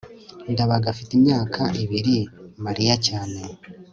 [0.51, 2.17] ndabaga afite imyaka ibiri
[2.65, 3.41] mariya cyane